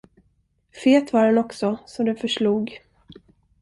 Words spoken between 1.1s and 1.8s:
var han också,